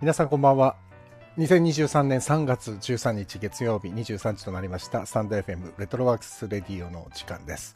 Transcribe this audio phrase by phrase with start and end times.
[0.00, 0.76] 皆さんこんばんは。
[1.38, 7.74] 2023年3月13日月曜日23時となりましたスタンド FM レトロワークスレディオの時間です。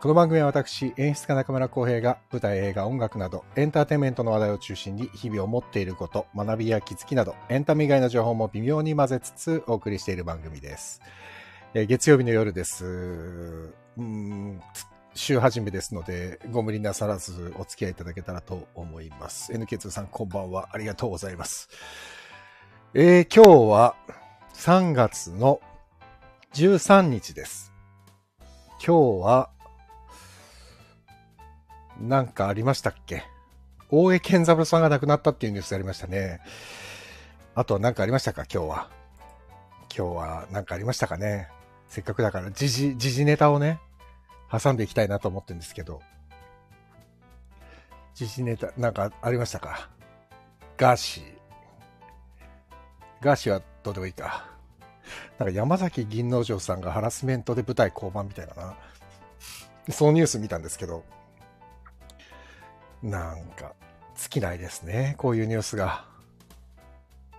[0.00, 11.02] この番組は私、演出家中村浩平が舞台、映画、音楽などエンターテインメントの話題を中心に日々思っていること、学びや気づきなどエンタメ以外の情報も微妙に混ぜつつお送りしている番組です。
[11.74, 13.74] 月曜日の夜です。
[13.96, 14.62] うん
[15.14, 19.52] 週始めですので、ご無理なさらずお付き合いいただけたらと思います。
[19.52, 20.68] NK2 さんこんばんは。
[20.72, 21.68] ありがとうございます。
[22.94, 23.96] えー、今日は
[24.54, 25.60] 3月の
[26.54, 27.72] 13日です。
[28.84, 29.50] 今日は、
[32.00, 33.24] なんかありましたっけ？
[33.90, 36.40] 大江健三郎さんが亡くなったっていうニュースありましたね。
[37.56, 38.44] あとは何かありましたか？
[38.44, 38.88] 今日は。
[39.94, 41.48] 今日は何かありましたかね？
[41.88, 43.80] せっかくだから時事、時事ネタをね、
[44.50, 46.00] 挟んでいきたいなと思ってるんですけど。
[48.14, 49.88] 時事ネタ、なんかありましたか？
[50.76, 51.24] ガーシー。
[53.20, 54.46] ガーシーはどうでもいいか。
[55.38, 58.76] なんか山崎銀之丞さんがハラスメントで舞台降板みたいなな。
[59.90, 61.04] そのニュース見たんですけど、
[63.02, 63.74] なんか、
[64.16, 65.14] 尽きないですね。
[65.18, 66.04] こういうニュースが。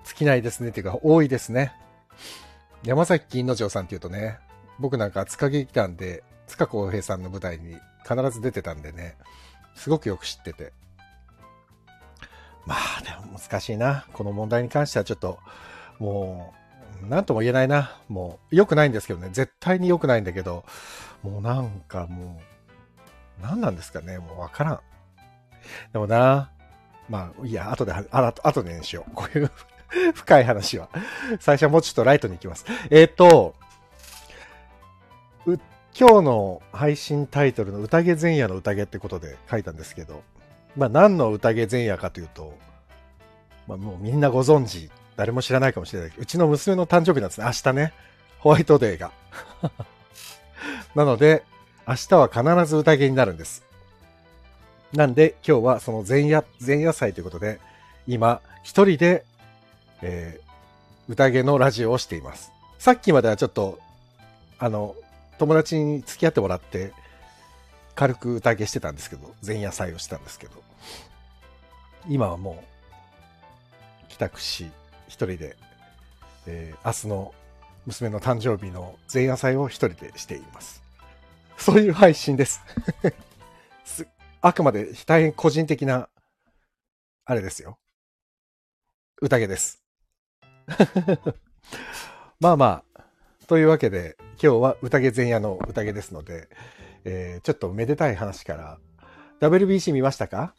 [0.05, 0.69] 尽きないですね。
[0.69, 1.73] っていうか、多いですね。
[2.83, 4.39] 山崎銀之丞さんっていうとね、
[4.79, 9.15] 僕なんか塚劇団で塚公平さんの舞台に必ず出てたんでね、
[9.75, 10.73] すごくよく知ってて。
[12.65, 14.05] まあでも難しいな。
[14.13, 15.39] この問題に関してはちょっと、
[15.99, 16.53] も
[17.03, 17.97] う、なんとも言えないな。
[18.09, 19.29] もう、良くないんですけどね。
[19.31, 20.65] 絶対に良くないんだけど、
[21.23, 22.41] もうなんかも
[23.39, 24.19] う、何なんですかね。
[24.19, 24.79] もうわからん。
[25.93, 26.51] でもな、
[27.07, 29.11] まあ、いや、後で、あ後でにしよう。
[29.15, 29.51] こういう
[30.13, 30.89] 深い話は。
[31.39, 32.65] 最初はもうちょっとライトに行きます。
[32.89, 33.55] えっ、ー、と、
[35.97, 40.23] 今日の配信タイトルの宴前夜の宴ってことで書いたんですけど、
[40.75, 42.57] まあ何の宴前夜かというと、
[43.67, 47.45] まあもうみんなご存知、誰も知らないかもしれないけど、うちの娘の誕生日なんですね。
[47.45, 47.93] 明日ね。
[48.39, 49.11] ホワイトデーが。
[50.95, 51.43] なので、
[51.87, 53.63] 明日は必ず宴になるんです。
[54.93, 57.59] なんで今日はその前夜、前夜祭ということで、
[58.07, 59.25] 今一人で、
[60.01, 62.51] えー、宴のラジオをしています。
[62.77, 63.79] さっきまではちょっと、
[64.57, 64.95] あの、
[65.39, 66.93] 友達に付き合ってもらって、
[67.95, 70.53] 軽く宴してたんですけど、前夜祭をしたんですけど、
[72.07, 72.63] 今はも
[74.05, 74.69] う、帰宅し、
[75.07, 75.55] 一人で、
[76.45, 77.33] えー、明日の
[77.85, 80.83] 娘の誕生日の前夜祭を一人でしています。
[81.57, 82.61] そういう配信です
[83.83, 84.07] す。
[84.41, 86.09] あくまで大変個人的な、
[87.25, 87.79] あれですよ。
[89.21, 89.83] 宴です。
[92.39, 92.88] まあまあ、
[93.49, 96.49] というわけで、今日は宴前夜の宴ですので、
[97.03, 98.77] えー、ちょっとめでたい話から、
[99.41, 100.53] WBC 見ましたか？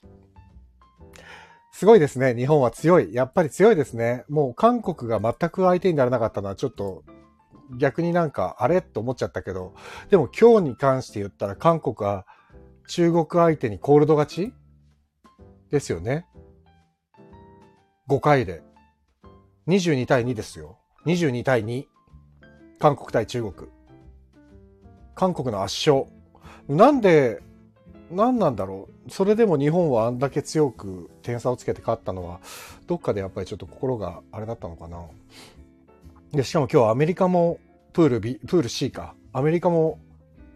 [1.70, 2.34] すごいですね。
[2.34, 3.14] 日本は強い。
[3.14, 4.24] やっぱり強いですね。
[4.28, 7.04] もう韓国が全く相手にならなかったのはちょっと
[7.78, 8.82] 逆になんかあれ？
[8.82, 9.72] と思っちゃったけど、
[10.08, 12.26] でも今日に関して言ったら韓国は
[12.88, 14.52] 中国相手にコールド勝ち？
[15.70, 16.26] ですよね。
[18.08, 18.64] 5回で。
[19.68, 20.80] 22対2ですよ。
[21.06, 21.84] 22対2。
[22.80, 23.68] 韓国対中国。
[25.14, 26.06] 韓国の圧勝。
[26.66, 27.42] なんで、
[28.10, 29.10] 何なんだろう。
[29.10, 32.40] それでも日本はあんだけ強く点差をつけて勝ったのは、
[32.86, 35.04] どっかでやっぱりちょっと心があれだったのかな。
[36.32, 37.58] で、しかも今日アメリカも
[37.92, 39.14] プール B、プール C か。
[39.34, 39.98] アメリカも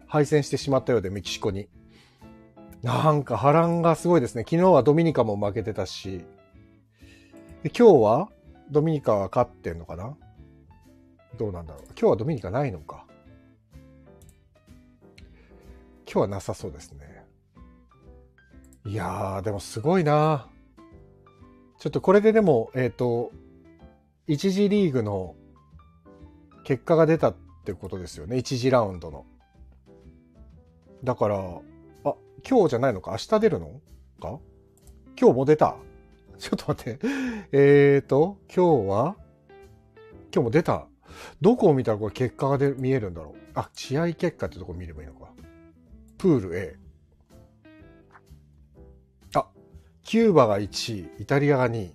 [0.07, 1.69] 敗戦してしまったようで、メキシコに。
[2.81, 4.41] なんか波乱がすごいですね。
[4.49, 6.25] 昨日はドミニカも負けてたし。
[7.61, 8.29] で今日は
[8.71, 10.17] ドミニカは勝ってんのかな
[11.37, 11.83] どうなんだろう。
[11.89, 13.05] 今日はドミニカないのか。
[16.05, 17.25] 今日はなさそうですね。
[18.85, 20.47] いやー、でもすごいな
[21.79, 23.31] ちょっとこれででも、えっ、ー、と、
[24.27, 25.35] 一次リーグの
[26.63, 28.37] 結果が出たってことですよね。
[28.37, 29.25] 一次ラウンドの。
[31.03, 31.37] だから、
[32.05, 32.15] あ、
[32.47, 33.11] 今日じゃないのか？
[33.11, 33.81] 明日出るの
[34.21, 34.39] か？
[35.19, 35.75] 今日も出た？
[36.37, 36.99] ちょっと待って。
[37.51, 39.15] えっ、ー、と、今日は
[40.33, 40.87] 今日も出た。
[41.41, 43.35] どこを見たらこれ結果がで見えるんだろう？
[43.53, 45.27] あ、試合結果ってとこ見ればいいのか。
[46.17, 46.75] プール A。
[49.35, 49.47] あ、
[50.03, 51.93] キューバが1位、イタリアが2位。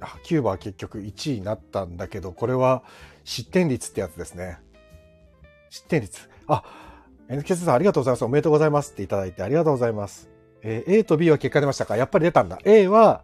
[0.00, 2.84] あ、キューバは結局1位になったんだけど、これは
[3.24, 4.58] 失点率ってやつですね。
[5.70, 6.28] 失点率。
[6.46, 6.62] あ、
[7.28, 8.24] NK さんありがとうございます。
[8.24, 10.30] おめでとうございますっていただいてありがとうございます。
[10.62, 11.96] えー、A と B は結果出ましたか？
[11.96, 12.58] やっぱり出たんだ。
[12.64, 13.22] A は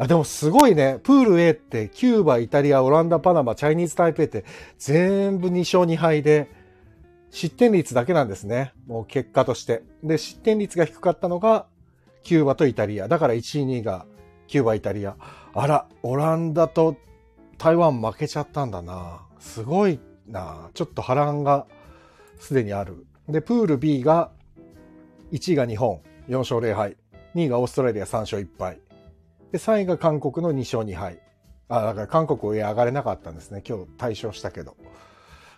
[0.00, 0.98] あ、でもすごいね。
[1.02, 4.46] プール A ってキューバ、イタリア、オランダ、パナマ、チャイニーズタイペイって
[4.78, 6.50] 全部2勝2敗で
[7.28, 8.72] 失点率だけなんですね。
[8.86, 9.82] もう結果として。
[10.02, 11.66] で、失点率が低かったのが
[12.22, 13.08] キューバとイタリア。
[13.08, 14.06] だから1位、2位が
[14.46, 15.16] キューバ、イタリア。
[15.52, 16.96] あら、オランダと
[17.58, 19.20] 台湾負けちゃったんだな。
[19.38, 20.70] すごいな。
[20.72, 21.66] ちょっと波乱が
[22.38, 23.04] すでにある。
[23.28, 24.30] で、プール B が、
[25.30, 26.00] 1位が日本、
[26.30, 26.96] 4勝0敗。
[27.34, 28.80] 2位がオーストラリア3勝1敗。
[29.52, 31.20] で、3位が韓国の2勝2敗。
[31.68, 33.62] あ、だから韓国上上がれなかったんですね。
[33.66, 34.76] 今日対象したけど。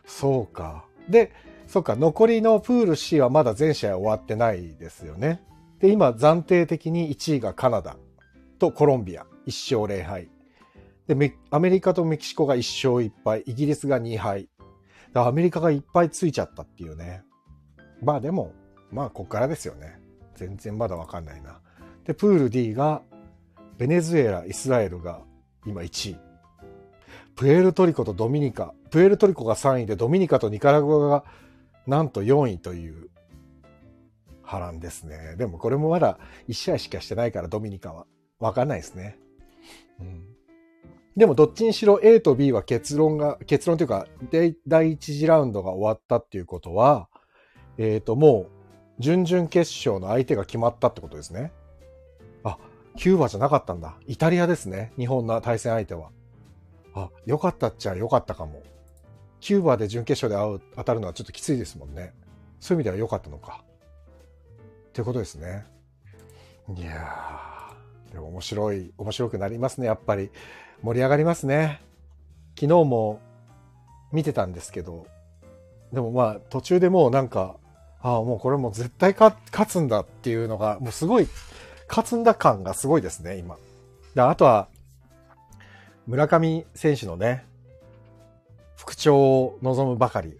[0.06, 0.84] そうか。
[1.08, 1.32] で、
[1.66, 5.42] そうか、残りのプール C はまだ全試合終わってないですよね。
[5.78, 7.96] で、今暫定的に1位がカナダ
[8.58, 10.28] とコロンビア、1勝0敗。
[11.06, 12.58] で、アメリカとメキシコが1
[12.90, 14.48] 勝1敗、イギリスが2敗。
[15.12, 17.22] だアメリカがいっぱいついちゃったっていうね。
[18.02, 18.52] まあでも、
[18.90, 19.98] まあこっからですよね。
[20.34, 21.60] 全然まだわかんないな。
[22.04, 23.02] で、プール D が、
[23.82, 25.22] ベネズエラ、イスラエルが
[25.66, 26.16] 今1位。
[27.34, 28.74] プエルトリコとドミニカ。
[28.92, 31.24] プエルトリコが3位で、ドミニカとニカラグアが
[31.88, 33.10] なんと4位という
[34.44, 35.34] 波乱ですね。
[35.36, 38.06] でもこれもまだ1試合しかしてないから、ドミニカは。
[38.38, 39.18] わかんないですね。
[39.98, 40.26] うん。
[41.16, 44.06] でもどっちにしろ A と B は結論が、結論というか、
[44.68, 47.08] 第一次ラウンドが終わったっていうことは、
[47.78, 48.46] えっ、ー、と、も
[48.98, 51.52] う、準々決勝の相手が決まったってことですね。
[52.96, 53.96] キューバじゃなかったんだ。
[54.06, 54.92] イタリアですね。
[54.98, 56.10] 日本の対戦相手は。
[56.94, 58.62] あ、よかったっちゃよかったかも。
[59.40, 62.12] キューバで準決勝で会う当たるのはちょっときついですもんね。
[62.60, 63.64] そういう意味では良かったのか。
[64.88, 65.64] っていうことですね。
[66.76, 70.30] いやー、でも面白い、面白くなりますね、やっぱり。
[70.82, 71.80] 盛り上がりますね。
[72.54, 73.20] 昨日も
[74.12, 75.06] 見てたんですけど、
[75.92, 77.56] でもまあ途中でもうなんか、
[78.00, 79.34] ああ、もうこれもう絶対勝
[79.68, 81.28] つんだっていうのが、もうすごい、
[81.92, 83.58] 勝つんだ感がすごいですね、今。
[84.14, 84.68] であとは、
[86.06, 87.44] 村上選手のね、
[88.76, 90.38] 復調を望むばかり。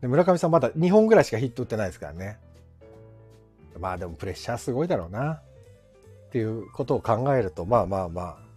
[0.00, 2.38] で村上さんまだ2本ぐらいしかヒット打ってないですからね。
[3.78, 5.42] まあでもプレッシャーすごいだろうな。
[6.28, 8.48] っていうことを考えると、まあまあまあ、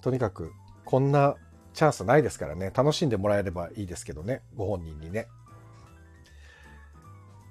[0.00, 0.52] とにかく
[0.84, 1.36] こんな
[1.74, 5.26] チャンスないですからね楽しんでもらえればいいですけどねご本人にね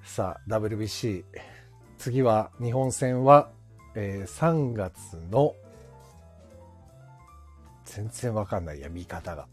[0.04, 1.24] さあ WBC
[2.04, 3.48] 次は日本戦は、
[3.94, 5.54] えー、3月の
[7.86, 9.46] 全然わかんないや見方が。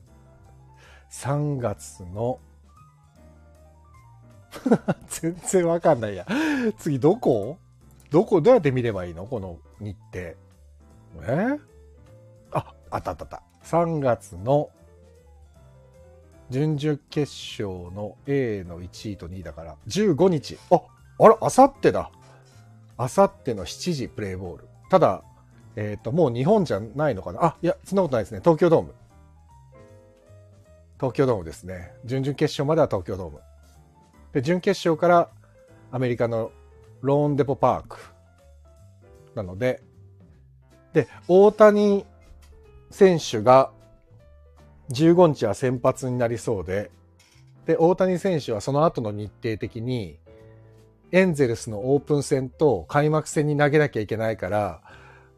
[1.12, 2.39] 3月の
[5.07, 6.27] 全然わかんないや。
[6.77, 7.57] 次どこ？
[8.09, 8.42] どこ？
[8.42, 9.25] どうやって見ればいいの？
[9.27, 10.19] この日程。
[10.19, 10.38] え？
[11.21, 11.59] ー
[12.51, 13.44] あったあったあった。
[13.63, 14.69] 3月の
[16.50, 20.57] 準々決勝の A の1位と2位だから、15日。
[20.69, 20.81] あ、
[21.18, 22.12] あら、あさってだ。
[23.01, 24.68] あさっての7時プレイボール。
[24.92, 25.24] ただ、
[25.75, 27.44] えっ、ー、と、もう日本じゃないのかな？
[27.44, 28.42] あ、いや、そんなことないですね。
[28.42, 28.94] 東京ドーム。
[30.98, 31.94] 東京ドームですね。
[32.06, 33.39] 準々決勝までは東京ドーム。
[34.33, 35.30] で、準決勝から
[35.92, 36.51] アメリカの
[37.01, 37.98] ローンデポパーク。
[39.33, 39.81] なので、
[40.94, 42.06] で、大谷
[42.92, 43.71] 選手が
[44.92, 46.92] 15日は先発になりそうで、
[47.65, 50.19] で、大谷選手はその後の日程的に、
[51.11, 54.81] エンゼルスのオープン戦と開幕戦に投げなきゃいけないから、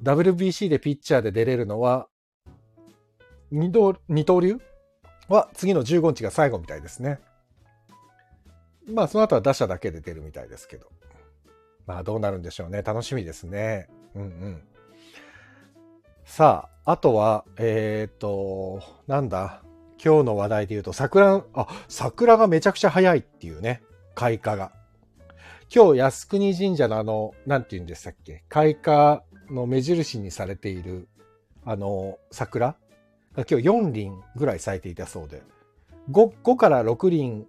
[0.04, 2.08] WBC でピッチャーで出れるのは、
[3.52, 4.60] 二刀二刀流
[5.30, 7.20] は次の15日が最後みたいですね。
[8.88, 10.88] まあその後は打者だけで出るみたいですけど。
[11.86, 12.82] まあどうなるんでしょうね。
[12.82, 13.88] 楽しみですね。
[14.16, 14.64] うんうん。
[16.24, 19.64] さあ、あとは、えっ、ー、と、なんだ、
[20.04, 23.82] 今日の話題で言うと、桜、あ、桜がめちゃくちゃ早いっていうね、
[24.16, 24.72] 開花が。
[25.76, 31.08] 今日、靖国神社のあの、なんて言うんでしたっけ、開花の目印にされている、
[31.66, 32.76] あの、桜？
[33.34, 35.42] が今日4輪ぐらい咲いていたそうで、
[36.12, 37.48] 5, 5から6輪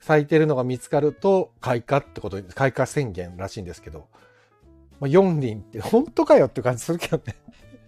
[0.00, 4.08] 咲いてるのが見つかると開花ってこと開花宣言らしいんですけど、
[4.98, 7.36] ま、4輪って本当かよって感じするけどね。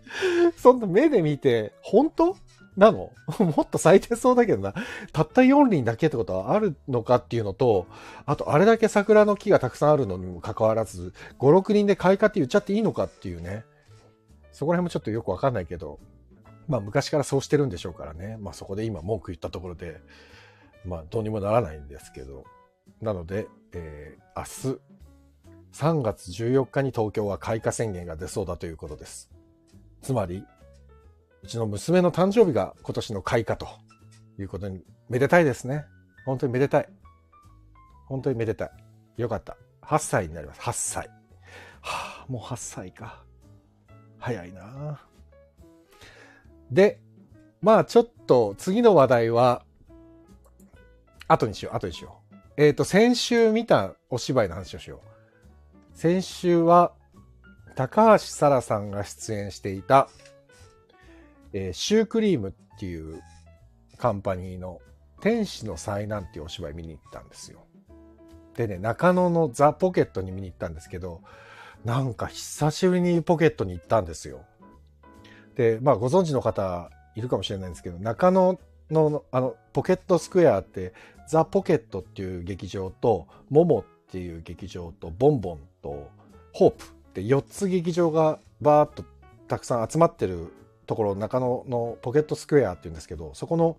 [0.59, 2.37] そんな目で見て、本当？
[2.76, 3.12] なの？
[3.38, 4.75] もっと咲いてそうだけどな。
[5.12, 7.87] たった4輪だけってことはあるのかっていうのと、
[8.26, 13.64] あとあれだけ桜の木がたくさんあるのにもかかわらず、5、6輪で開花って言っちゃっていいのかっていうね。
[14.52, 15.99] そこら辺もちょっとよくわかんないけど、
[16.69, 18.37] まあ昔からそうしてるんでしょうからね。
[18.41, 20.00] まあそこで今文句言ったところで、
[20.85, 22.45] まあどうにもならないんですけど。
[23.00, 24.81] なので、えー、明日、
[25.73, 29.31] 3月14日に東京は開花宣言が出そうだということです。
[30.02, 30.45] つまり、
[31.43, 33.67] うちの娘の誕生日が今年の開花と
[34.39, 35.85] いうことに、めでたいですね。
[36.25, 36.89] 本当にめでたい。
[38.07, 38.71] 本当にめでたい。
[39.17, 39.57] よかった。
[39.83, 40.61] 8歳になります。
[40.61, 41.09] 8歳。
[41.81, 43.25] はあ、もう8歳か。
[44.19, 45.01] 早いな
[46.71, 47.01] で、
[47.61, 49.65] まあちょっと次の話題は、
[51.27, 52.37] 後にしよう、後にしよう。
[52.57, 55.97] えっ、ー、と、先週見たお芝居の話をしよう。
[55.97, 56.93] 先週は、
[57.75, 60.09] 高橋沙羅さんが出演していた、
[61.53, 63.23] えー、シュークリームっていう
[63.99, 64.81] カンパニーの
[65.21, 67.65] 天使の災難っていうお芝居見に行ったんですよ。
[68.57, 71.23] でね、中野のザ・ポケットに見に行ったんですけど、
[71.85, 74.45] なんか久しぶりにポケットに行ったんですよ。
[75.55, 78.59] で、まあご存知の方いるかもしれないんですけど、中野
[78.91, 80.93] のあのポケットスクエアって
[81.29, 86.11] ザ・ポケットっていう劇場とモモっていう劇場とボンボンと
[86.53, 89.05] ホープって4つ劇場がバーッと
[89.49, 90.53] たくさん集まってる
[90.87, 93.77] ところ中野のポケットスクエアっていうんですけどそこの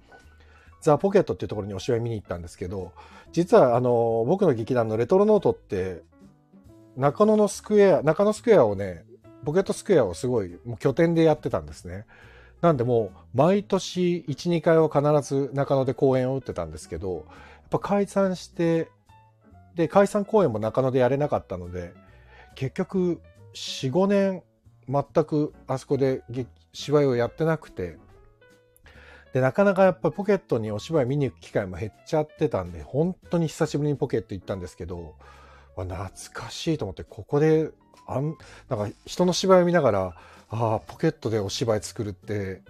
[0.81, 2.91] ザ・ポケットっていうところにお芝居見に行ったんですけど
[3.31, 6.01] 実はあの僕の劇団のレトロノートって
[6.98, 9.05] 中野のスクエア中野スクエアをね
[9.43, 12.05] ポケットスクエアをすごいもう拠点でやってたんですね。
[12.62, 17.24] なんでもう毎年1、2回は必ず中野で公演を打ってたんですけど、やっ
[17.69, 18.89] ぱ解散して、
[19.75, 21.93] で、解散公演も中野でやれなかったので、
[22.55, 23.22] 結局
[23.53, 24.43] 4、5年
[24.88, 26.24] 全くあそこで
[26.74, 27.98] 芝居をやってなくて、
[29.34, 35.15] で、なかなかやっぱりポケットにお芝居見に行く機会も減っちゃってたんで、本当に久しぶりにポケット行ったんですけど、
[35.75, 35.96] 懐
[36.34, 37.72] かしいと思って、ここで、
[38.06, 38.36] あん、
[38.70, 40.15] なんか人の芝居を見ながら、
[40.50, 42.62] ああ、ポケットでお芝居作るって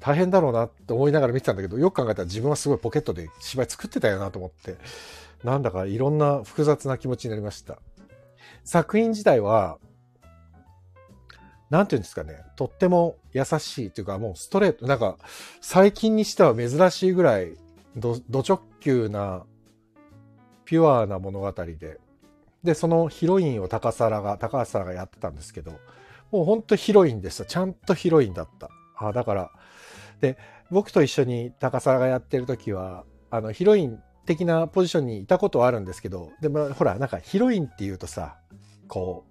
[0.00, 4.76] 大変だろうなって思いながら見てたんだけど、よく考えたら自分はすごいポケットで芝居作ってたよなと思って、
[5.44, 7.78] なんだかいろんな複雑な気持ちになりました。
[8.64, 9.78] 作品自体は、
[11.70, 15.16] なんていうんですかね、とっても優しいというか、もうストレート、なんか、
[15.60, 17.56] 最近にしては珍しいぐらい、
[17.96, 19.44] ど、ど直球な、
[20.64, 21.98] ピュアな物語で、
[22.64, 25.72] で、そのヒロインを高皿が、高橋さんがやってたんですけど、
[26.32, 27.44] もうほんとヒロインでした。
[27.44, 28.70] ちゃんとヒロインだった。
[28.96, 29.50] あだから、
[30.20, 30.36] で、
[30.70, 38.36] 僕と一緒に高沢がやってる時は、あの、ヒロイン的なポジションにいたことはあるんですけど、でもほら、なんかヒロインっていうとさ、
[38.88, 39.24] こ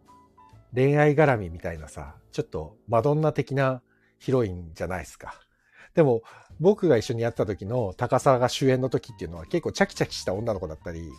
[0.74, 3.82] う、恋愛絡みみたいなさ、ちょっとマドンナ的な
[4.20, 5.36] ヒロインじゃないですか。
[5.96, 6.22] でも、
[6.60, 11.10] 僕が一緒にやった時の高沢が主演の時っていうのは結構チャキチャキした女の子だったり、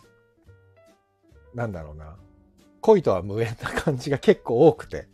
[1.53, 2.15] なんだろうな。
[2.81, 5.07] 恋とは無縁な感じが結構多くて。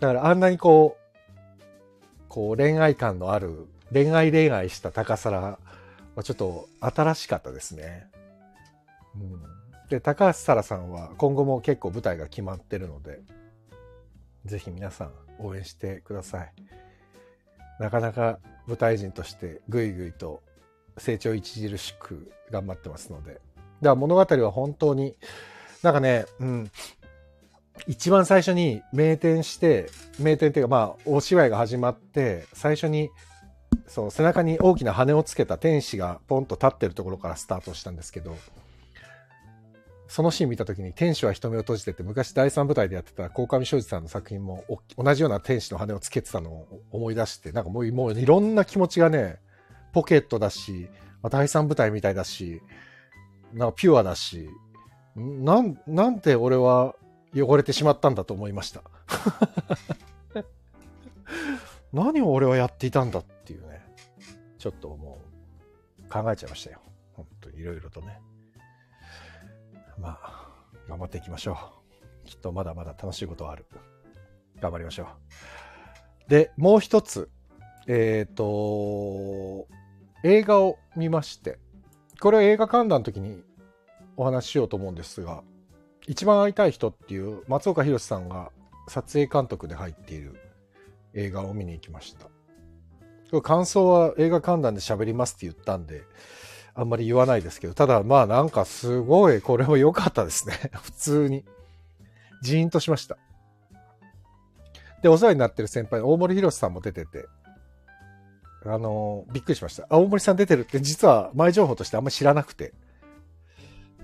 [0.00, 5.58] だからあんなにこう、こう恋愛感のある、恋愛恋愛した高皿
[6.14, 8.06] はちょっと新しかったですね。
[9.14, 9.42] うん、
[9.88, 13.20] で、高橋沙羅さんは今後も結構舞台が決まってるので、
[14.48, 16.52] ぜひ皆さん応援してください。
[17.78, 20.42] なかなか舞台人としてぐいぐいと
[20.96, 23.34] 成長著しく頑張ってますので。
[23.34, 23.42] だか
[23.80, 25.16] ら物語は本当に、
[25.82, 26.70] なんかね、うん、
[27.86, 29.88] 一番最初に名店して、
[30.18, 33.10] 名店っていうかまあ、お芝居が始まって、最初に、
[33.86, 38.36] そう、背中に大きな羽をつけた天使がポンと立ってるところからスタートしたんですけど、
[40.08, 44.64] そのシーン見た時に天使は瞳を閉じてて、昔第三舞台でやってた鴻上庄司さんの作品も
[44.96, 49.38] 同じような天使の羽をつけてたのを思い出して、なんかもうもういろんな気持ちがね、
[49.92, 50.88] ポケットだし、
[51.30, 52.62] 第三舞台みたいだし、
[53.52, 54.48] なんかピュアだし、
[55.14, 56.94] なん、なんて俺は
[57.36, 58.82] 汚れてしまったんだと思いました。
[61.92, 63.84] 何を俺はやっていたんだっていうね、
[64.58, 65.18] ちょっとも
[65.98, 66.80] う考えちゃいましたよ。
[67.12, 68.20] 本当にいろいろとね。
[70.00, 70.48] まあ、
[70.88, 71.58] 頑張っていきましょ
[72.24, 72.26] う。
[72.28, 73.66] きっとまだまだ楽しいことはある。
[74.60, 75.04] 頑張りましょ
[76.26, 76.30] う。
[76.30, 77.30] で、もう一つ、
[77.86, 79.66] えっ、ー、と、
[80.24, 81.58] 映画を見まして、
[82.20, 83.42] これは映画観覧の時に
[84.16, 85.42] お話ししようと思うんですが、
[86.06, 88.50] 一番会いたい人っていう松岡弘さんが
[88.88, 90.34] 撮影監督で入っている
[91.14, 93.40] 映画を見に行きました。
[93.40, 96.04] 感想は映画観覧で喋りますって言ったんで、
[96.78, 100.54] あんまり言わないですけど、ただまあなんかすごいこれも良かったですね。
[100.80, 101.44] 普通に。
[102.40, 103.18] ジーンとしました。
[105.02, 107.26] で、お世話になってる先輩、大森博さんも出てて、
[108.64, 109.88] あのびっくりしました。
[109.90, 112.72] 大森さん出てるって実は前情報としてあんまり知らなくて、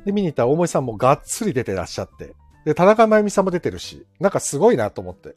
[0.05, 2.35] で、見に行ったら大森さんもがっつり出てらっしゃって。
[2.65, 5.37] で、田中真由美さんも出てるし、なんかすごいなと思って。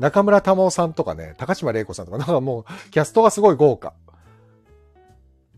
[0.00, 3.92] 中村玉緒さんとかね、高島玲子さんとか、なんかもう、キャストがすごい豪華。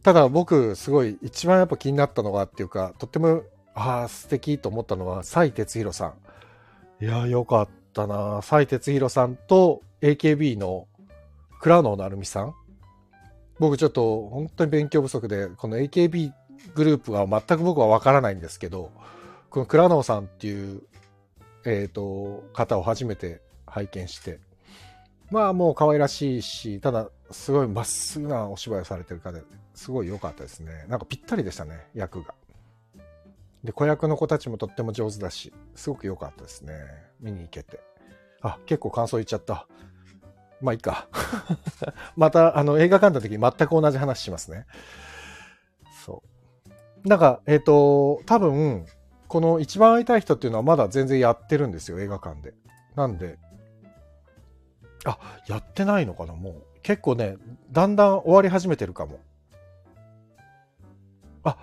[0.06, 3.42] ただ僕、すごい、一番やっぱ気になったのがっていうか、とっても、
[3.74, 6.14] ああ、素敵と思ったのは、蔡哲弘さ
[7.00, 7.04] ん。
[7.04, 10.86] いや、よかったな蔡哲弘さんと AKB の
[11.60, 12.54] 倉野成美さん。
[13.58, 16.30] 僕ちょっと本当に勉強不足で、この AKB
[16.76, 18.92] グループは全く僕はわからないんですけど、
[19.50, 20.82] この倉野さんっていう、
[21.64, 24.38] えっ、ー、と、方を初めて拝見して、
[25.32, 29.42] まあもう可愛らしいし、ただすごいまっすぐなお芝居をされてる方で
[29.76, 30.86] すごい良かったですね。
[30.88, 32.34] なんかぴったりでしたね、役が。
[33.62, 36.74] で、子役の子たちもとっても上手だし、すごく良かったですね。
[37.20, 37.80] 見に行けて。
[38.40, 39.68] あ、結構感想言っちゃった。
[40.62, 41.08] まあいいか。
[42.16, 44.66] また、あの、映画館の時全く同じ話しますね。
[46.04, 46.22] そ
[47.04, 47.08] う。
[47.08, 48.86] なんか、えっ、ー、と、多分、
[49.28, 52.54] この一番会いたい人っていうのはまだ全然やってるんですよ、映画館で。
[52.94, 53.38] なんで、
[55.04, 55.18] あ、
[55.48, 56.64] やってないのかな、もう。
[56.82, 57.36] 結構ね、
[57.70, 59.18] だんだん終わり始めてるかも。
[61.46, 61.56] あ、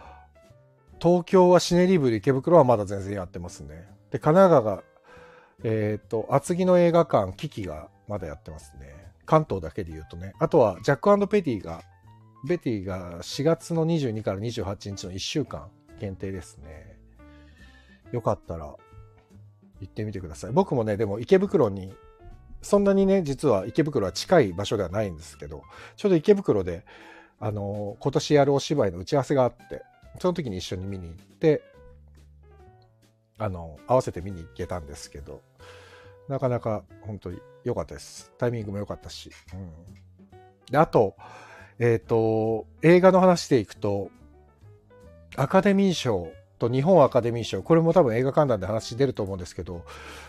[1.01, 3.87] 東京はシネリブル池袋はまだ全然やってますね。
[4.11, 4.83] で、神奈川が、
[5.63, 9.11] えっ、ー、と、厚木の映画館、キキがまだやってますね。
[9.25, 10.33] 関東だけで言うとね。
[10.39, 11.81] あとは、ジャックペティが、
[12.47, 16.97] ベティが4月の22から28日の1週間限定ですね。
[18.11, 18.75] よかったら
[19.81, 20.51] 行ってみてください。
[20.51, 21.93] 僕もね、でも池袋に、
[22.61, 25.63] そんなにね、実は池袋は近い場所ではないんですけど、
[25.95, 26.85] ちょうど池袋で、
[27.39, 29.83] あの、今年やるお芝居の打ち合わせがあって、
[30.19, 31.63] その時に一緒に見に行って、
[33.37, 35.41] あの、合わせて見に行けたんですけど、
[36.29, 38.31] なかなか本当に良かったです。
[38.37, 39.31] タイミングも良かったし。
[39.53, 39.71] うん、
[40.71, 41.15] であと、
[41.79, 44.09] えっ、ー、と、映画の話でいくと、
[45.35, 49.83] アカデミー賞と日本アカデミー賞、これも多分映画観覧で話出ると思うんですけど、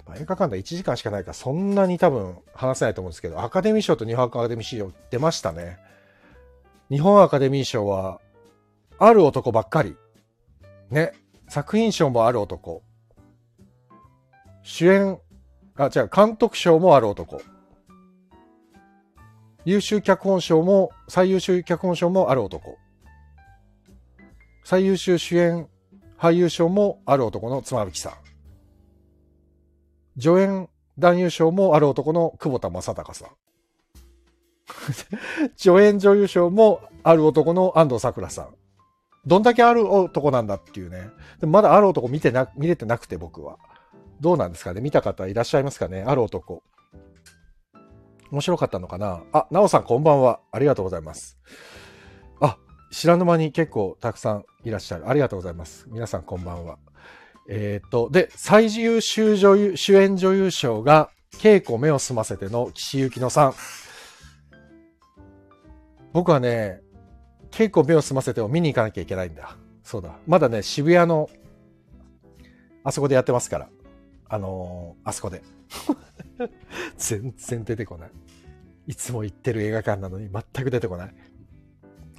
[0.06, 5.78] まあ、映画観覧1時間しかないからそんなに多分話せないと思うんですけど、アカデミー賞と日本アカデミー賞出ましたね。
[6.90, 8.20] 日本アカデミー賞は、
[8.98, 9.96] ある男ばっかり。
[10.90, 11.12] ね。
[11.48, 12.82] 作品賞もある男。
[14.62, 15.18] 主演、
[15.76, 17.40] あ、違う、監督賞もある男。
[19.64, 22.76] 優秀脚本賞も、最優秀脚本賞もある男。
[24.64, 25.68] 最優秀主演
[26.18, 28.12] 俳優賞もある男の妻夫木さん。
[30.18, 33.28] 助演男優賞もある男の久保田正孝さん。
[35.56, 38.54] 助演女優賞もある男の安藤サクラさん。
[39.26, 41.08] どんだけある男なんだっていうね。
[41.40, 43.58] でもまだある男見てな、見れてなくて僕は。
[44.20, 44.80] どうなんですかね？
[44.80, 46.04] 見た方いらっしゃいますかね？
[46.06, 46.62] ある男。
[48.30, 49.22] 面白かったのかな？
[49.32, 50.40] あ、なおさんこんばんは。
[50.50, 51.38] ありがとうございます。
[52.40, 52.58] あ、
[52.90, 55.08] 知らぬ間に結構たくさんいらっしゃる。
[55.08, 55.86] ありがとうございます。
[55.88, 56.78] 皆さんこんばんは。
[57.48, 63.54] えっ、と、で、最優秀女優、主演女優賞が、稽古目を澄ませての岸由紀乃さん。
[66.14, 66.80] 僕はね、
[67.50, 69.56] 稽古目を澄ませてを見に行かなきゃいけないんだ。
[69.82, 70.16] そうだ。
[70.28, 71.28] まだね、渋谷の、
[72.84, 73.68] あそこでやってますから。
[74.28, 75.42] あのー、あそこで。
[76.96, 78.10] 全然出てこない。
[78.86, 81.14] いつも行ってる映画館なのに全く出てこない。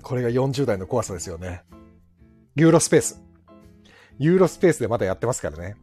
[0.01, 1.63] これが40代の怖さですよね。
[2.55, 3.23] ユーロスペース。
[4.19, 5.77] ユーロスペースでまだやってますからね。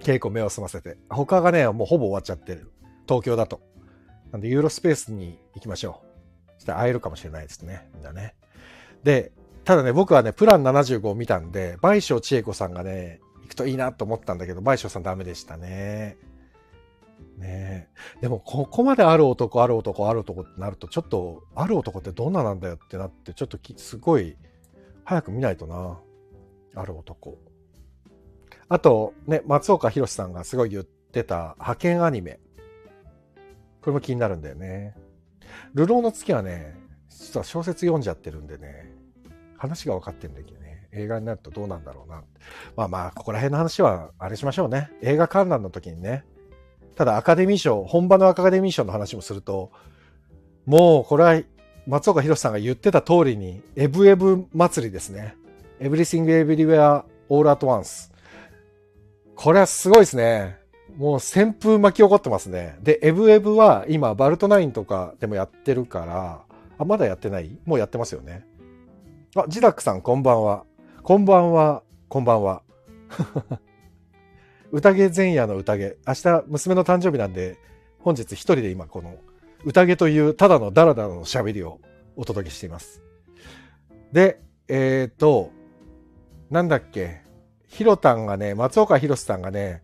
[0.00, 0.96] 稽古目を澄ませて。
[1.10, 2.72] 他がね、もうほぼ終わっちゃってる。
[3.06, 3.60] 東京だと。
[4.32, 6.05] なんで、ユーロスペースに行きましょう。
[6.72, 7.88] 会えるかもしれないですね。
[7.94, 8.34] みんなね。
[9.02, 9.32] で、
[9.64, 16.16] ただね、僕はね、プラン75を見たんで、倍賞千恵子さんがね、行くといいなと思ったんだけど、倍賞さんダメでしたね。
[17.38, 18.20] ねえ。
[18.20, 24.36] でも、ここまである男、ある男、ある男ってなると、ちょっと、ある男ってどんななんだよってなって、ちょっとすごい
[25.04, 25.98] 早く見ないとな。
[26.74, 27.38] ある男。
[28.68, 32.40] あと、ね、松岡弘さんがすごい言ってた派遣アニメ。
[33.80, 34.96] これも気になるんだよね。
[35.74, 36.74] 流浪の月はね、
[37.08, 38.90] 実は小説読んじゃってるんでね、
[39.56, 42.22] 話が分かってるんだけどね、映画になるとどうなんだろうな。
[42.76, 44.90] まあまあ、ここら辺の話は、あれしましょうね。
[45.02, 46.24] 映画観覧の時にね。
[46.94, 49.70] ただアカデミー賞、本場のアカデミー賞の話もすると、
[50.64, 51.42] もうこれは
[51.86, 55.36] 松岡弘さんが言ってた通りに、エブエブ祭りですね。
[55.78, 58.10] Everything Everywhere All at Once。
[59.34, 60.58] これはすごいですね。
[60.96, 62.78] もう旋風巻き起こってますね。
[62.82, 66.42] で、エブエブは今、バルトナインとかでもやってるから、
[66.78, 67.58] あ、まだやってない？
[67.66, 68.46] もうやってますよね。
[69.34, 70.64] あ、ジダックさんこんばんは。
[71.02, 72.62] こんばんは、こんばんは。
[74.72, 75.96] 宴前夜の宴。
[76.06, 77.58] 明日、娘の誕生日なんで、
[77.98, 79.16] 本日一人で今この
[79.64, 81.80] 宴というただのダラダラの喋りを
[82.16, 83.02] お届けしています。
[84.12, 85.50] で、えっ、ー、と、
[86.50, 87.20] なんだっけ、
[87.66, 89.82] ヒロタンがね、松岡弘さんがね、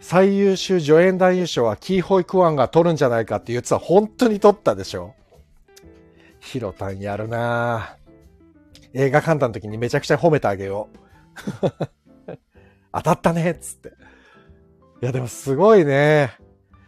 [0.00, 5.14] 最優秀助演男優賞はキーホイクワンが取るんじゃないかって言ってた本当に取ったでしょ
[6.40, 7.96] ヒロタンやるな
[8.94, 11.70] 映画観覧の時にめちゃくちゃ褒めてあげよう。
[12.92, 13.90] 当たったねっつって。
[15.02, 16.32] いやでもすごいね。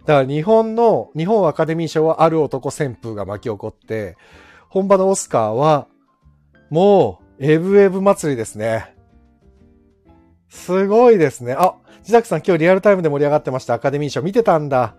[0.05, 4.17] だから日本の、日本アカデミー賞はある男旋風が巻き起こって、
[4.69, 5.87] 本場のオスカーは、
[6.71, 8.97] もう、エブエブ祭りですね。
[10.49, 11.55] すごいですね。
[11.57, 13.75] あ、ジザクさん今日リアルタイムで盛り上がってました。
[13.75, 14.97] アカデミー賞見てたんだ。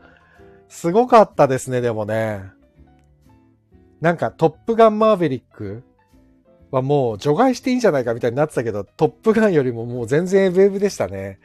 [0.70, 2.44] すごかったですね、でもね。
[4.00, 5.84] なんか、トップガンマーヴェリック
[6.72, 11.40] はもう除外していいんじゃないかみたいになってたけど、トップガンよりももう全然エブエブでしたね。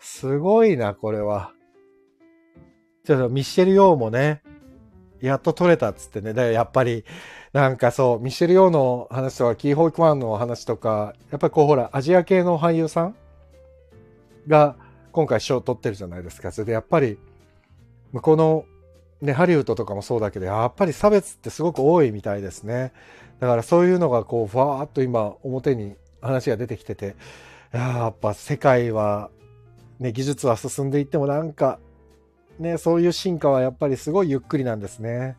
[0.00, 1.52] すごいな、これは。
[3.04, 4.42] ちょっとミッシェル・ヨーもね、
[5.20, 6.34] やっと取れたっつってね。
[6.34, 7.04] で、やっぱり、
[7.52, 13.16] なんかそう、ミッシェル・ヨーの話とか、キーホイクワンの話とか、やっぱりこうほら、アジア系の俳優さん
[14.46, 14.76] が
[15.18, 16.52] 今回賞取ってるじゃないですか。
[16.52, 17.18] それでやっぱり、
[18.12, 18.64] 向こうの、
[19.20, 22.92] ね、ハリウッドとかもそうだけど、やっぱり差別ってすごく多いみたいですね。
[23.40, 27.16] だからそういうのがこう、ふわーっと今表に話が出てきてて、
[27.72, 29.30] やっぱ世界は、
[29.98, 31.80] ね、技術は進んでいってもなんか、
[32.60, 35.36] ね、そういう進化はやっぱりすごいゆっくりなんですね。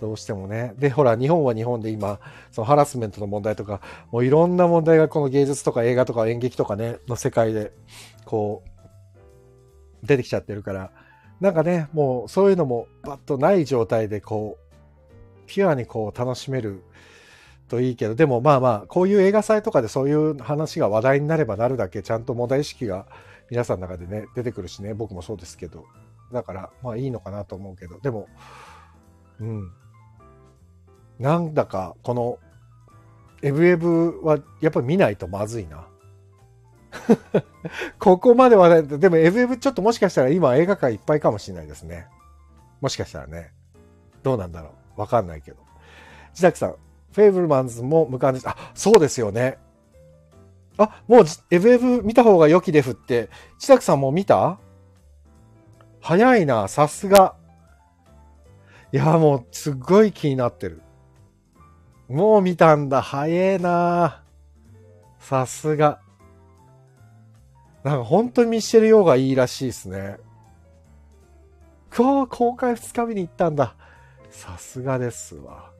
[0.00, 0.72] どうしてもね。
[0.78, 2.20] で、ほら、日本は日本で今、
[2.52, 7.72] そのハラスメントの問題とか、もういろんな問題がこの芸術とか映画とか演劇とかね、の世界で、
[8.24, 8.69] こう、
[10.02, 10.90] 出てきちゃってるから、
[11.40, 16.82] なんかね、もうそういうのもバッとない状態でこう、ピュアにこう楽しめる
[17.68, 23.06] といいけど、でもまあまあ、こういう映画祭とかでそういう話が話題になればなるだけ、ちゃんと問題意識が
[23.50, 25.86] 皆さんの中でね、出てくるしね、僕もそうですけど、
[26.32, 28.28] だから、まあいいのかなと思うけど、でも、
[29.40, 29.72] うん。
[31.18, 32.38] なんだか、この、
[33.42, 35.86] エブエブはやっぱり見ないとまずいな。
[37.98, 42.06] ここまではでもエブエブちょっともしかしたら今映画館いっぱいかもしれないですね。
[42.80, 43.52] もしかしたらね。
[44.22, 45.00] どうなんだろう。
[45.00, 45.58] わかんないけど。
[46.30, 46.74] 自宅さん、
[47.12, 48.48] フェイブルマンズも無関です。
[48.48, 49.58] あ、そうですよね。
[50.78, 54.58] あ、もうエブエブ見た方が良きでふって、自宅さんも見た？
[56.00, 57.34] 早いな、さすが。
[58.92, 60.82] いや、もう、すっごい気になってる。
[62.08, 63.02] もう見たんだ。
[63.02, 64.22] 早えな。
[65.20, 66.00] さすが。
[67.84, 70.18] なんか本当にミッシェル・ヨーがいいらしいですね。
[71.96, 73.74] 今日公開2日目に行ったんだ。
[74.30, 75.70] さすがですわ。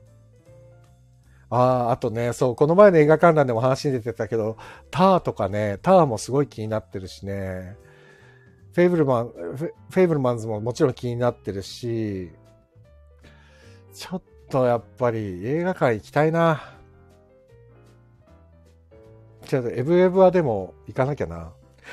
[1.50, 1.56] あ
[1.88, 4.56] あ、あとね、そう、この前の映画観覧でも話に出てたけど、
[4.90, 7.76] ターとかね、ターもすごい気になってるしね。
[8.72, 12.30] フェイブルマン、フェイブルマンズももちろん気になってるし、
[13.92, 16.76] ちょっとやっぱり映画館行きたいな。
[19.44, 21.52] ちょっとエブエブはでも行かなきゃな。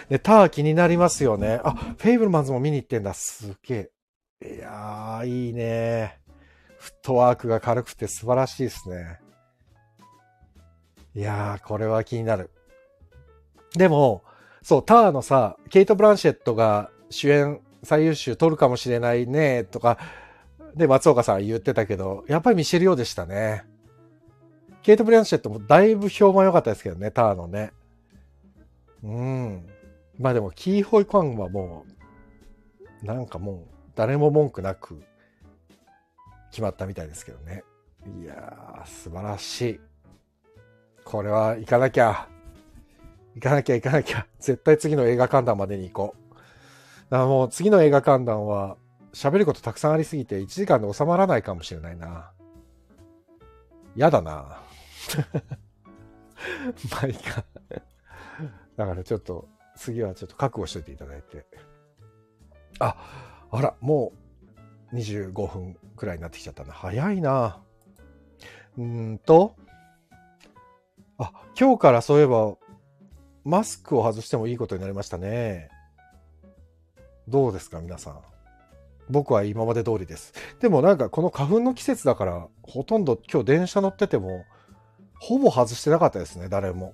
[0.09, 1.59] で、ター気になりますよね。
[1.63, 3.13] あ、フェイブルマンズも見に行ってんだ。
[3.13, 3.89] すげ
[4.41, 4.55] え。
[4.55, 6.19] いやー、いいね。
[6.79, 9.19] フットワークが軽くて素晴らしいですね。
[11.15, 12.51] いやー、これは気になる。
[13.75, 14.23] でも、
[14.61, 19.97] そう、ターのさ、ケイト・ブランシェットが主演最優秀取るかもしれないね、とか、
[20.75, 23.65] で、松岡さん言ってたけど、やっぱりミシェル・ヨーでしたね。
[24.83, 27.71] ケイト・ブランシェットもだいぶ評判良かったですけどね、ターのね。
[29.03, 29.65] うん。
[30.19, 31.85] まあでも、キーホイ・クワンはも
[33.03, 35.01] う、なんかもう、誰も文句なく
[36.51, 37.63] 決まったみたいですけどね。
[38.21, 39.79] いやー、素晴らしい。
[41.03, 42.27] これは行かなきゃ。
[43.35, 44.25] 行かなきゃ行かなきゃ。
[44.39, 46.33] 絶対次の映画観覧までに行こう。
[47.09, 48.77] だからもう次の映画観覧は
[49.13, 52.31] 喋ることたくさんありすぎて1時間で収まらないかもしれないな。
[53.95, 54.31] やだな。
[56.91, 57.43] まあいいか。
[58.75, 59.47] だからちょっと
[59.77, 61.45] 次はちょっと覚悟しといていただいて。
[62.79, 62.95] あ、
[63.51, 64.11] あら、も
[64.91, 66.73] う25分くらいになってきちゃったな。
[66.73, 67.59] 早いな。
[68.77, 69.55] うんと、
[71.17, 72.55] あ、今日からそういえば
[73.43, 75.69] マスクを外してもいいことになりましたね。
[77.27, 78.21] どうですか、皆さん。
[79.09, 80.33] 僕は今まで通りです。
[80.59, 84.45] でもなんかこの花粉の季節だから、ほとんど今日電車乗ってても、
[85.19, 86.93] ほぼ外してなかったですね、誰も。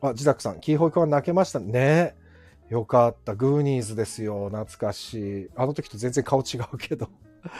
[0.00, 2.14] あ、自宅さん、キーホイクは泣けましたね。
[2.68, 3.34] よかった。
[3.34, 4.48] グーニーズですよ。
[4.48, 5.50] 懐かしい。
[5.56, 7.08] あの時と全然顔違うけど。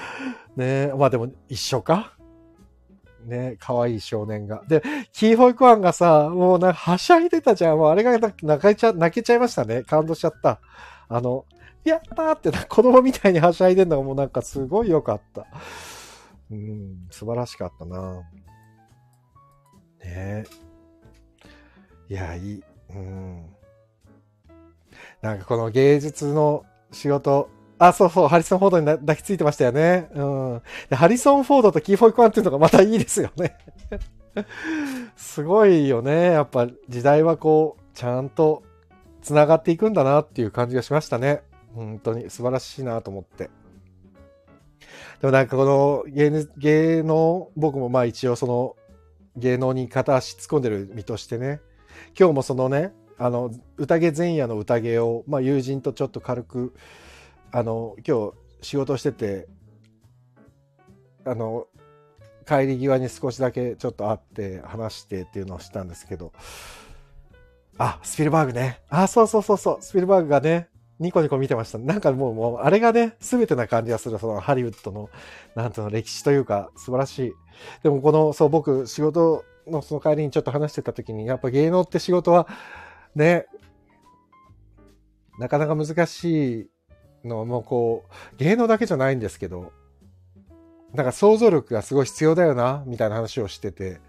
[0.56, 2.16] ねまあでも一緒か
[3.24, 4.62] ね、可愛い少年が。
[4.68, 7.76] で、キーホイクワンがさ、もうなんかはしゃいでたじゃん。
[7.76, 9.82] もうあれが泣けちゃ、泣けちゃいましたね。
[9.82, 10.60] 感動しちゃった。
[11.08, 11.44] あの、
[11.84, 15.46] やったーって子供みたいにはしゃいでんのがもうなんかすごい良かった。
[16.50, 18.20] うん、素晴らしかったな。
[18.20, 18.24] ね
[20.04, 20.44] え
[22.08, 22.62] いや、いい。
[22.90, 23.46] うん。
[25.22, 30.08] なんかこの芸術の仕事、あ、そうそう、ハリソン・フォードに抱きついてましたよね。
[30.14, 30.62] うん。
[30.88, 33.56] でハリソン・フォードとキーフォイクワンっていうのがまたいいですよね。
[35.16, 36.32] すごいよね。
[36.32, 38.62] やっぱ時代はこう、ちゃんと
[39.22, 41.42] 繋がっていくんだなっていう感じがしましたね。
[41.74, 43.50] 本当に素晴らしいなと思って。
[45.20, 48.76] でもなんかこの芸芸能、僕もまあ一応その
[49.36, 51.60] 芸能に片足突っ込んでる身としてね、
[52.18, 56.74] 今日もそのね、あの、宴前夜の宴を、まあ友人とちょっと軽く、
[57.52, 59.48] あの、今日仕事してて、
[61.24, 61.66] あの、
[62.46, 66.32] 帰り際に少しだけちょっと会って話してっていうのをしたんですけど、
[67.78, 68.80] あ、スピルバーグね。
[68.88, 71.78] あ、そうそうそうそう、スピルバーグがね、ニコニコ見てました。
[71.78, 75.10] なんかもう、もう、あれがね、すべてな感じがする、そのハリウッドの、
[75.54, 77.32] なんとの歴史というか、素晴らしい。
[77.82, 82.48] でもこの、そう、僕、仕事のその帰りにちょっと話してた時に、やっぱ芸能って仕事は、
[83.14, 83.46] ね、
[85.38, 86.70] なかなか難しい
[87.26, 89.72] のもうこう、芸能だけじゃないんですけど、
[90.94, 94.00] なんか想像力がすごい必要だよな、みたいな話をしてて、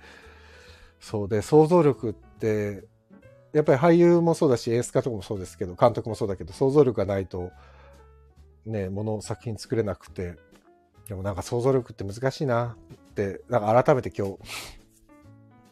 [1.00, 2.86] そうで、想像力って、
[3.58, 7.52] やっぱり俳優もそうだし、演出家とかもそうですけど、監督もそうだけど、想像力がないと、
[8.66, 10.36] ね、もの、作品作れなくて、
[11.08, 14.38] でもなんか想像力って難しいなって、なんか改めて今日、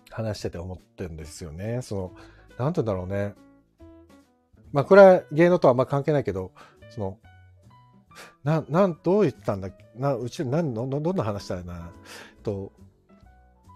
[0.09, 1.81] 話してて思ってるんですよね。
[1.81, 2.11] その、
[2.57, 3.35] なんて言うんだろうね。
[4.71, 6.51] まあこれは芸能とはあんま関係ないけど、
[6.89, 7.19] その、
[8.43, 9.85] な、なん、どう言ったんだっけ？
[9.99, 11.91] な、うち、なん、ど、どんな話したらな？
[12.43, 12.71] と、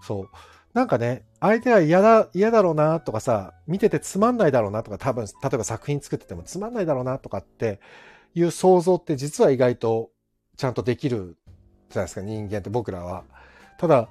[0.02, 0.28] そう。
[0.72, 7.80] なんかね、相手は嫌だ、嫌だろうなとかさ、見ててつまんないだろうなとか、多分、例えば作品作っててもつまんないだろうなとかって
[8.34, 10.10] いう想像って実は意外と
[10.56, 11.36] ちゃんとできる
[11.88, 13.24] じゃないですか、人間って僕らは。
[13.78, 14.08] ただ、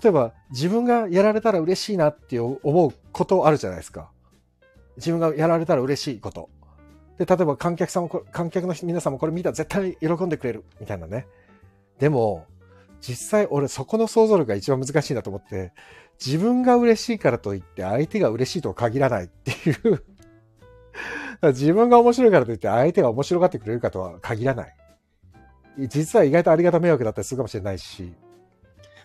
[0.00, 4.10] 例えば自分がやられたら嬉しいなって思うことあるじゃないですか。
[4.96, 6.50] 自分がやられたら嬉しいこと。
[7.18, 11.26] で、例えば観客さんも、観客の皆さんもこれ見たら絶対喜んでくれるみたいなね。
[11.98, 12.46] でも、
[13.02, 15.72] 実際俺そこの想像力が一番難しいなと思って、
[16.24, 20.04] 自分が嬉しいからといって相手が嬉しいとは限らないっていう
[21.52, 24.76] 自分が面白いからといって相手が面白がってくれるかとは限らない。
[25.78, 28.14] 実は意外とありがた迷惑だったりするかもしれないし。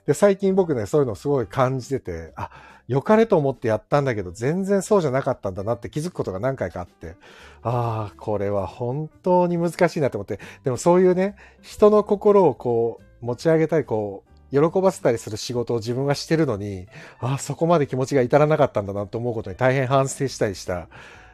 [0.05, 2.51] で、最近僕ね、そういうのすごい感じてて、あ、
[2.87, 7.15] 良かれと思ってやったんだけど、全然そうじゃなかったんだなって気づくことが何回かあって、
[7.61, 16.87] ああ、これは本当に難しいなと思って、でもそういうね、人の心をこう、持ち上げたり、こう、喜ばせたりする仕事を自分がしてるのに、
[17.19, 20.87] あ、そこまで気持ちが至らなかったんだなと思うことに大変反省したりした、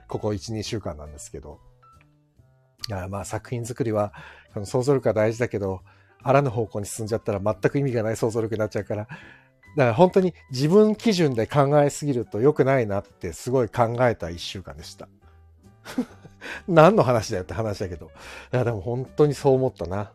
[0.07, 1.59] ここ1、2週間なんですけど。
[2.89, 4.13] いやまあ作品作りは、
[4.65, 5.81] 想像力が大事だけど、
[6.21, 15.07] あらぬ方向に進んじゃったら全く意味がない想像力になっちゃうから、だから本当に自分基準で考えすぎると良くないなってすごい考えた1週間でした。
[16.67, 18.11] 何の話だよって話だけど。
[18.53, 20.11] いやでも本当にそう思ったな。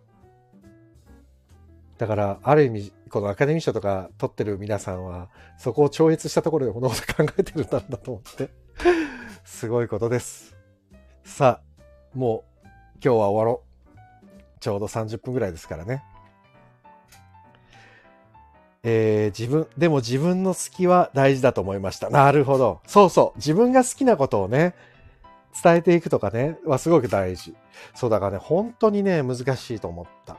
[1.99, 8.51] だから、ある意味、このアカデミー賞とか取ってる皆さんは、そこを超越したところで物事考えてるんだなと思って、
[9.45, 10.57] すごいことです。
[11.25, 12.67] さあ、もう、
[13.03, 14.61] 今日は終わろう。
[14.61, 16.05] ちょうど30分ぐらいですからね。
[18.85, 22.11] えー、自分、でも自分の好きは大事だと思いました。
[22.11, 22.81] なるほど。
[22.87, 23.39] そうそう。
[23.39, 24.75] 自分が好きなことをね、
[25.63, 27.55] 伝えていくとかね、はすごく大事。
[27.95, 30.37] そうだからね、本当にね、難しいと思った。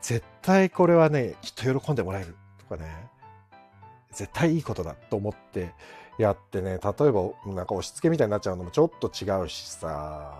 [0.00, 2.36] 絶対これはね、きっと喜んでもらえる。
[2.58, 2.90] とかね、
[4.12, 5.72] 絶対いいことだと思って
[6.18, 6.78] やってね、例え
[7.12, 10.32] ばなんか押し付けみたいになっちゃうのもちょっと違うしさ、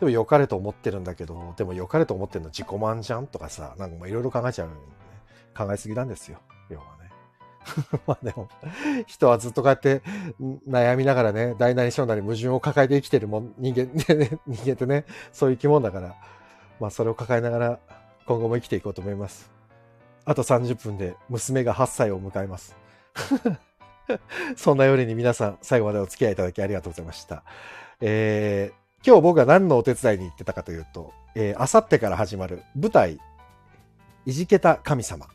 [0.00, 4.74] でも良かれと思ってるんだけど、でも良かれと思ってるの自己満じゃんとかさ、なんかいろいろ考えちゃう、ね。
[5.56, 7.10] 考えすぎなんですよ、要はね。
[8.06, 8.48] まあでも、
[9.06, 10.02] 人はずっとこうやって
[10.68, 16.14] 悩みながらね、大なり小なり矛盾を抱えて生きてるもん、人間、ね、 人間ってね、そういう生き物だから、
[16.80, 17.78] まあそれを抱えながら
[18.26, 19.50] 今後も生きていこうと思います。
[20.24, 22.76] あと30分で娘が8歳を迎えます。
[24.56, 27.42] そんな夜に皆さん最後までお付き合いいただきありがとうございました。
[28.00, 33.18] えー、今日僕が何のお手伝いに行ってたかというと、えー、あさってから始まる舞台、
[34.26, 35.26] いじけた神様。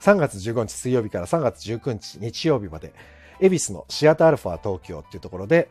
[0.00, 2.94] 3月15日水曜日から3月19日日曜日まで、
[3.40, 5.68] 恵比寿のシアターアルファ東京っていうところで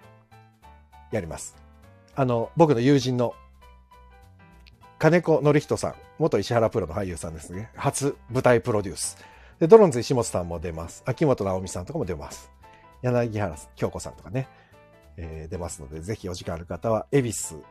[1.11, 1.55] やります。
[2.15, 3.33] あの、僕の友人の
[4.99, 7.69] 金子則人さん、元石原プロの俳優さんですね。
[7.75, 9.17] 初舞台プロデュース。
[9.59, 11.03] で、ドロンズ石本さんも出ます。
[11.05, 12.51] 秋元直美さんとかも出ます。
[13.03, 14.47] 柳原京子さんとかね、
[15.15, 17.61] えー、出ますので、ぜひお時間ある方は、恵比寿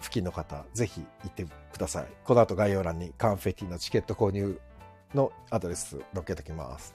[0.00, 2.06] 付近の方、ぜひ行ってください。
[2.24, 4.58] この後概要欄にカンフェティのチケット購入
[5.14, 6.94] のアドレス載っけておきます。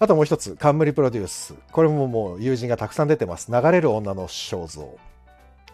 [0.00, 1.54] あともう一つ、冠プロデュース。
[1.70, 3.52] これももう友人がたくさん出てます。
[3.52, 4.98] 流れる女の肖像。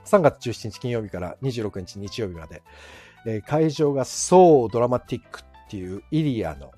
[0.05, 2.63] 3月17日金曜日から26日日曜日まで、
[3.27, 6.73] えー、会場がソードラマティックっていうイリアの、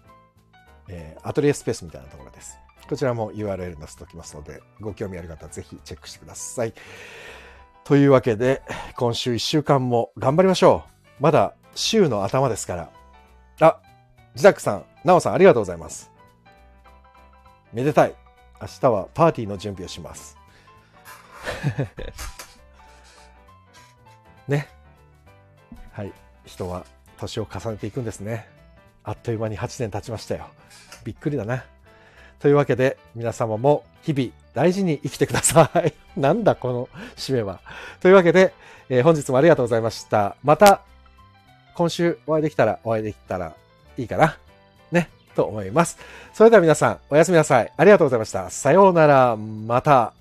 [0.88, 2.58] えー、アトリエスペースみたいなところです。
[2.88, 6.74] こちらも URL 載せておきますので、ご興味ある方はぜひチェックしてください。
[7.84, 8.62] というわけで、
[8.96, 10.84] 今週1週間も頑張りましょ
[11.20, 11.22] う。
[11.22, 12.90] まだ週の頭ですから。
[13.60, 13.80] あ、
[14.34, 16.10] ジダックさん、ナオさんありがとうございます。
[17.72, 18.14] めでたい。
[18.60, 20.36] 明日はパーティーの準備をします。
[24.46, 24.68] ね。
[25.92, 26.12] はい。
[26.44, 26.84] 人は
[27.18, 28.48] 年を重ねていくんですね。
[29.04, 30.46] あっという間に8年経ちましたよ。
[31.04, 31.64] びっくりだな。
[32.38, 35.94] というわけで、皆様も日々大事に生きてください。
[36.20, 37.60] なんだこの締めは。
[38.00, 38.52] というわけで、
[38.88, 40.36] えー、本日もありがとうございました。
[40.42, 40.82] また、
[41.74, 43.54] 今週お会いできたら、お会いできたら
[43.96, 44.36] いいかな。
[44.90, 45.98] ね、と思います。
[46.34, 47.72] それでは皆さん、おやすみなさい。
[47.76, 48.50] ありがとうございました。
[48.50, 50.12] さようなら、また。